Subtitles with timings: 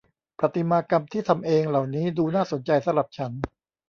[0.39, 3.31] ประติมากรรมที่ทำเองเหล่านี้ดูน่าสนใจสำหรับฉัน